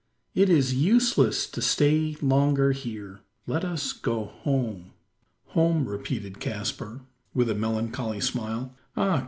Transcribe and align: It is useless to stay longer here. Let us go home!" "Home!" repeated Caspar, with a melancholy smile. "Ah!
It 0.33 0.49
is 0.49 0.73
useless 0.73 1.45
to 1.51 1.61
stay 1.61 2.17
longer 2.23 2.71
here. 2.71 3.19
Let 3.45 3.63
us 3.63 3.93
go 3.93 4.25
home!" 4.25 4.93
"Home!" 5.49 5.87
repeated 5.87 6.39
Caspar, 6.39 7.01
with 7.35 7.51
a 7.51 7.53
melancholy 7.53 8.19
smile. 8.19 8.73
"Ah! 8.97 9.19